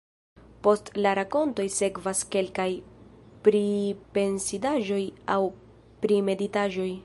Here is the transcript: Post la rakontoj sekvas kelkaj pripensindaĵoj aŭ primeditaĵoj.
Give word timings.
Post 0.67 0.87
la 1.05 1.09
rakontoj 1.19 1.65
sekvas 1.73 2.21
kelkaj 2.35 2.67
pripensindaĵoj 3.49 5.01
aŭ 5.37 5.41
primeditaĵoj. 6.07 6.91